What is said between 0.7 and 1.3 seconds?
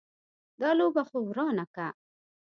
لوبه خو